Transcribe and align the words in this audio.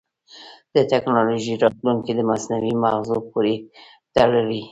د 0.75 0.77
ټکنالوجۍ 0.91 1.55
راتلونکی 1.63 2.11
د 2.15 2.21
مصنوعي 2.29 2.73
مغزو 2.83 3.17
پورې 3.31 3.53
تړلی 4.15 4.43
دی. 4.51 4.59